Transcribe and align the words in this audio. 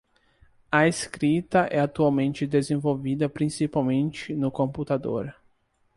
A 0.71 0.87
escrita 0.87 1.67
é 1.69 1.79
atualmente 1.79 2.47
desenvolvida 2.47 3.29
principalmente 3.29 4.33
no 4.33 4.49
computador. 4.51 5.31